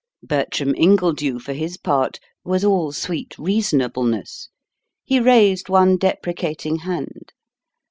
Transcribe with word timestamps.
Bertram 0.23 0.73
Ingledew 0.73 1.37
for 1.37 1.53
his 1.53 1.77
part 1.77 2.19
was 2.43 2.65
all 2.65 2.91
sweet 2.91 3.37
reasonableness. 3.37 4.49
He 5.05 5.19
raised 5.19 5.69
one 5.69 5.95
deprecating 5.97 6.77
hand. 6.77 7.33